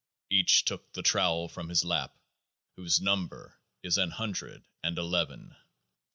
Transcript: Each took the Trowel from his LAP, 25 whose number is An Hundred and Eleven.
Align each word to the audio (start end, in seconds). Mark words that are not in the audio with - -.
Each 0.31 0.65
took 0.65 0.93
the 0.93 1.03
Trowel 1.03 1.47
from 1.47 1.69
his 1.69 1.85
LAP, 1.85 2.09
25 2.73 2.75
whose 2.75 2.99
number 3.01 3.59
is 3.83 3.99
An 3.99 4.09
Hundred 4.09 4.65
and 4.83 4.97
Eleven. 4.97 5.55